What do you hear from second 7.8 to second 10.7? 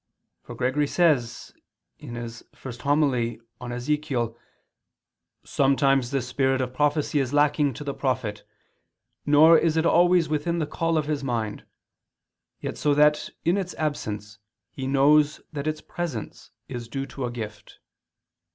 the prophet, nor is it always within the